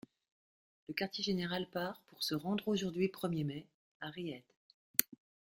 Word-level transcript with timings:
Le 0.87 0.95
quartier-général 0.95 1.69
part 1.69 2.01
pour 2.07 2.23
se 2.23 2.33
rendre 2.33 2.67
aujourd'hui 2.69 3.07
premier 3.07 3.43
mai, 3.43 3.67
à 3.99 4.09
Ried. 4.09 4.41